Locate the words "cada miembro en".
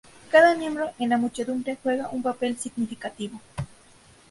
0.31-1.09